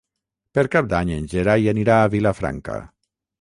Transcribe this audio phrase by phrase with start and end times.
[0.57, 2.81] Per Cap d'Any en Gerai anirà a Vilafranca.